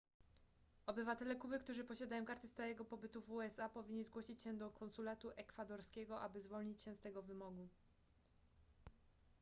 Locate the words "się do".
4.41-4.69